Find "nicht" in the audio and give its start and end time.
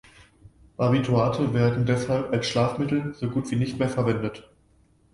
3.55-3.77